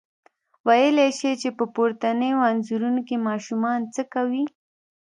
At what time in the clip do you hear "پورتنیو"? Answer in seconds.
1.75-2.45